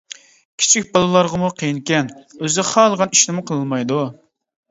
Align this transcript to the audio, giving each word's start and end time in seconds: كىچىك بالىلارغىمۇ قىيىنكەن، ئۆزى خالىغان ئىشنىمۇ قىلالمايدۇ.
كىچىك 0.61 0.87
بالىلارغىمۇ 0.95 1.49
قىيىنكەن، 1.59 2.09
ئۆزى 2.47 2.65
خالىغان 2.69 3.13
ئىشنىمۇ 3.17 3.43
قىلالمايدۇ. 3.51 4.01